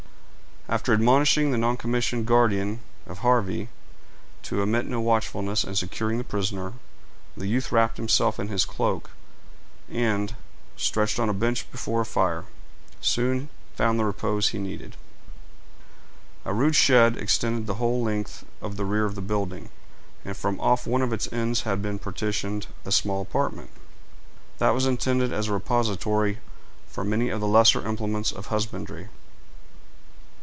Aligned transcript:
After 0.69 0.93
admonishing 0.93 1.51
the 1.51 1.57
noncommissioned 1.57 2.25
guardian 2.25 2.79
of 3.05 3.17
Harvey 3.17 3.67
to 4.43 4.61
omit 4.61 4.85
no 4.85 5.01
watchfulness 5.01 5.65
in 5.65 5.75
securing 5.75 6.17
the 6.17 6.23
prisoner, 6.23 6.73
the 7.35 7.47
youth 7.47 7.73
wrapped 7.73 7.97
himself 7.97 8.39
in 8.39 8.47
his 8.47 8.63
cloak, 8.63 9.09
and, 9.91 10.33
stretched 10.77 11.19
on 11.19 11.27
a 11.27 11.33
bench 11.33 11.69
before 11.73 11.99
a 12.01 12.05
fire, 12.05 12.45
soon 13.01 13.49
found 13.75 13.99
the 13.99 14.05
repose 14.05 14.49
he 14.49 14.59
needed. 14.59 14.95
A 16.45 16.53
rude 16.53 16.75
shed 16.75 17.17
extended 17.17 17.67
the 17.67 17.73
whole 17.75 18.01
length 18.01 18.45
of 18.61 18.77
the 18.77 18.85
rear 18.85 19.03
of 19.03 19.15
the 19.15 19.21
building, 19.21 19.67
and 20.23 20.37
from 20.37 20.57
off 20.61 20.87
one 20.87 21.01
of 21.01 21.11
its 21.11 21.27
ends 21.33 21.63
had 21.63 21.81
been 21.81 21.99
partitioned 21.99 22.67
a 22.85 22.93
small 22.93 23.21
apartment, 23.21 23.71
that 24.59 24.73
was 24.73 24.85
intended 24.85 25.33
as 25.33 25.49
a 25.49 25.53
repository 25.53 26.37
for 26.87 27.03
many 27.03 27.27
of 27.27 27.41
the 27.41 27.47
lesser 27.47 27.85
implements 27.85 28.31
of 28.31 28.45
husbandry. 28.45 29.09